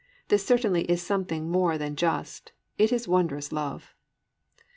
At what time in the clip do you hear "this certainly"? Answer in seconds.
0.29-0.81